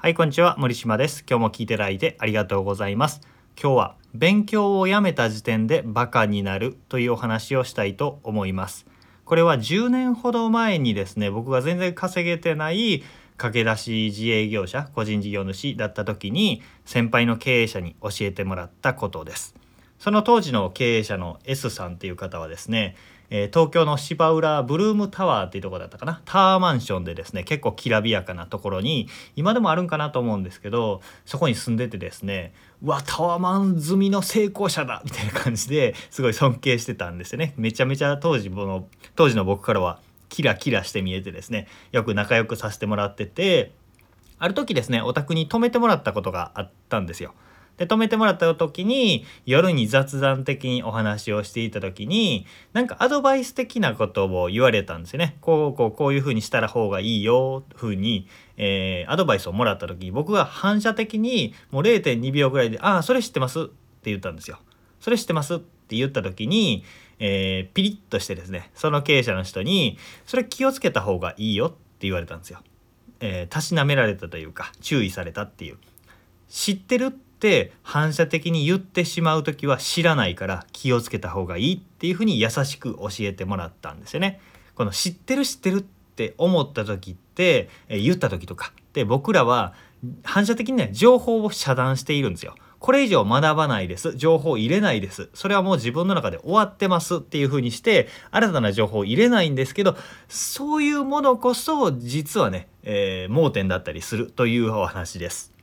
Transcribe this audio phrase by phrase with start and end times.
[0.00, 0.54] はい、こんにちは。
[0.58, 1.24] 森島です。
[1.28, 3.20] 今日も聞いていただいてありがとうございます。
[3.60, 8.86] 今日は勉強をやめた時点でバカになるというお話をしたいと思います。
[9.24, 13.02] これは10年ほど前にですね、僕が全然稼げてない
[13.38, 19.56] 駆け出し自営業者、個人事業主だった時に先輩の経営者に教えてもらったことです。
[19.98, 22.94] その当時の経営者の S さんっていう方はですね、
[23.30, 32.52] えー東京の芝浦ブルームタワーっていうとこだったかなタワーマンションでですね結構きらびやかなところに今でもあるんかなと思うんですけどそこに住んでてですね
[32.82, 38.86] うわタワーマン済みの成功者だみたいな感じですごい尊敬してたんですよねめちゃめちゃ当時の
[39.16, 43.72] 当時の僕からはキラキラして見えてですねよく仲良くさせてもらってて
[44.38, 47.34] ある時ですねお宅に泊めてもらったことがあったんですよ。
[47.78, 55.36] で泊めてもらった時に夜に雑談的にお話をしていた時になんかアドバイス的なことを言われたんですよね。
[55.40, 63.70] こうこうこういうふうにしたら方がいいよふうに、えーアドバイスをもらった時に僕が反射的にもう0.2秒ぐらいで「ああそれ知ってます」って
[64.10, 64.58] 言ったんですよ。
[65.00, 66.84] それ知ってますって言った時に、
[67.20, 72.58] えーピリッとしてですねその経営者の人に「それ気をつけた方がいいよ」って言われたんですよ。
[73.20, 75.78] えーたしなめられたというか注意されたっていう
[76.48, 84.40] 知ってるって反射的に言ってしまう時は知らないから気をつけた方がいいっていうふうに優しく教えてもらったんですよね。
[84.74, 89.72] この知ってる知ってるって思った時って、え言った時とかで僕らは
[90.24, 92.56] 反射的にね情報を遮断しているんですよ。
[92.80, 99.96] これ以上学ばないです情報を入れないですそれはもう自分の中で終わってますっていう風にして新たな情報を入れないんですけど
[100.28, 105.57] そういうものこそ実はね、えー盲点だったりするというお話です。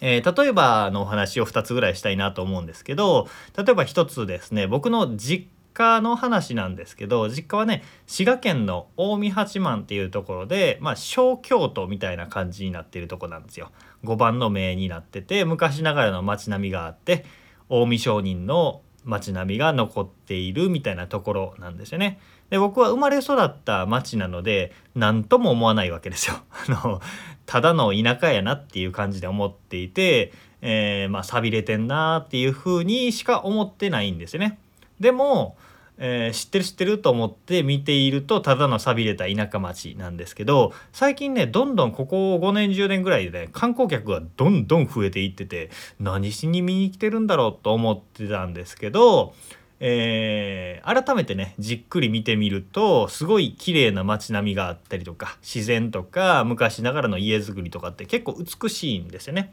[0.00, 13.70] えー例えばのお話を2つぐらいしたいなと思うんですけど例えば1つですね僕の実家の話なんですけど実家はね滋賀県の近江八幡っていうところでまあ小京都みたいな感じになっているとこなんですよ。
[14.04, 17.24] 5番の名になってて昔ながらの街並みがあって
[17.68, 22.20] 近江商人の街並みが残っているみたいなところなんですよね。
[22.50, 26.36] で僕は生まれ育った町なので何とも思わないわけですよ。
[26.68, 27.00] あの
[27.46, 34.58] ただの田舎やなっていう感じで思っていて、えーまあ寂れてんなっていう風にしか思ってないんですよね。
[35.00, 35.56] でも、
[35.98, 49.34] えー知ってる知ってると思って見ているとただの寂れた田舎町なんですけど最近ねどんどんここ5年10年ぐらいでね観光客がどんどん増えていってて何しに見に来てるんだろうと思ってたんですけど、
[49.80, 59.52] えー改めてねじっくり見てみるとすごい綺麗な街並みがあったりとか自然とか昔ながらの家づくりとかって結構美しいんですよね。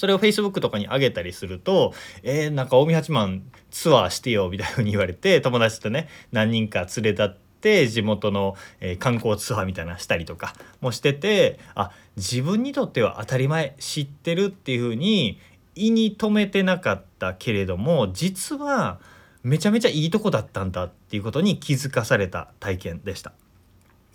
[0.00, 1.92] それを Facebook とかに上げたりすると
[2.24, 7.28] 「えー、なんか近江八幡ツアーしてよ」みたいな風に言われて友達とね何人か連れ立っ
[7.60, 15.38] て地元の、えー観光ツアーみたいなしたりとかもしててあ自分にとっては当たり前知ってるっていう風に
[15.74, 19.00] 胃に留めてなかったけれども実は
[19.42, 23.32] めちゃめちゃいいとこだったんだっていうことに気づかされた体験でした。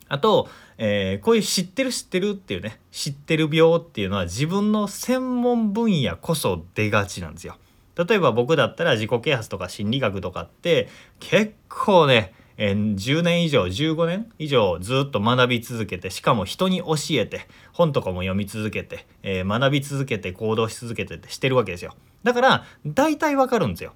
[0.08, 7.58] あと、えーこういう知ってる知ってるっていうね知ってる病っていうのは自分の専門分野こそ出がちなんですよ。
[7.98, 10.90] 例えば僕だったら自己啓発とか心理学とかって
[11.20, 21.96] 結構ね、えー10年以上15年以上ずっと学び続けてしかも人に教えて本とかも読み続けて、えー学び続けて行動し続けてってしてるわけですよ。
[22.24, 23.94] だから大体わかるんですよ。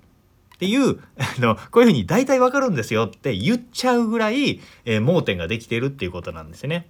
[0.60, 6.86] っていうあのこういうふうに大体わかるんですよって言っちゃうぐらい、えー盲点ができてるっていうことなんですね。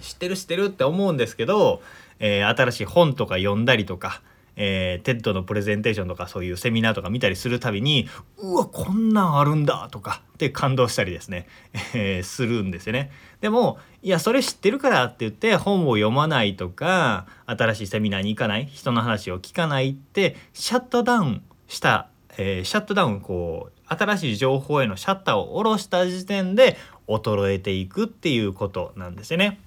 [0.00, 1.82] 知ってる知ってるって思うんですけど、
[2.20, 4.22] えー新しい本とか読んだりとか、
[4.54, 11.48] えー、TED のプレゼンテーションとかそういうセミナーとか見たりするたびにうわこんなんあるんだとかって感動したりですね、
[11.94, 13.10] えーするんですよね。
[13.40, 22.08] でもいやそれ知ってるからって言って本を読まないとか新しいセミナーに行かない人の話を聞かないってシャットダウンした、
[22.38, 29.60] えーシャットダウンこう新しい情報へのシャッターを下ろした時点で衰えていくっていうことなんですよね。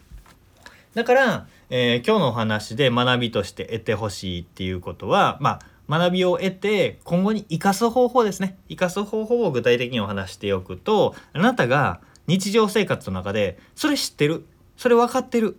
[0.93, 14.45] だから、えー今日のお話で学びとして得てほしいっていうことはまあ学びを得て今後に生かす方法ですね生かす方法を具体的にお話しておくとあなたが日常生活の中でそれ知ってる
[14.75, 15.57] それ分かってる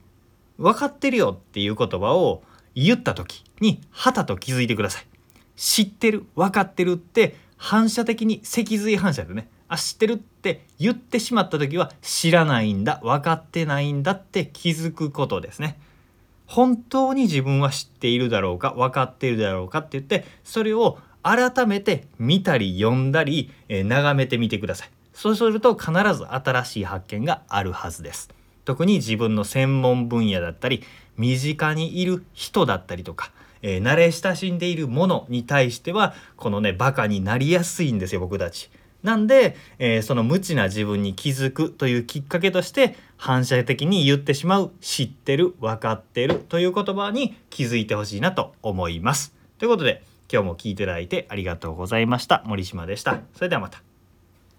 [0.59, 2.43] 分かってるよっていう言葉を
[2.75, 5.07] 言った時にはたと気づいてください
[5.59, 9.49] 知ってる分かってるって反射的に脊髄反射でね。
[9.67, 13.01] あ知ってるって言ってしまった時は知らないんだ。
[13.03, 15.79] 分かってないんだって気づくことですね。
[16.47, 24.91] 本当に自分は知っているだろうか分かっているだろうかって言ってそれを改めて見たり読んだり、えー眺めてみてください。
[25.13, 28.31] そうすると必ず新しい発見があるはずです。
[28.65, 30.85] 特に自分の専門分野だったり
[31.17, 33.33] 身近にいる人だったりとか、
[33.63, 38.71] えー、慣れ親しんでいるものに対してはこのねバカになりやすいんですよ僕たち。
[39.03, 49.35] なんで、えー、その無知な自分に気づくというきっかけとして反射的に言ってしまう「知ってる」「分かってる」という言葉に気づいてほしいなと思います。
[49.59, 50.03] ということで
[50.33, 52.43] 今日も聞いていただいてありがとうございました。
[52.47, 53.21] 森島でした。
[53.35, 53.88] それではまた。